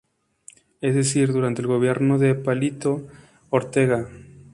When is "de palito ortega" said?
2.17-4.09